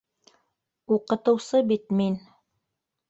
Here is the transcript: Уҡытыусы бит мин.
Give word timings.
Уҡытыусы 0.95 1.61
бит 1.73 1.95
мин. 2.01 2.17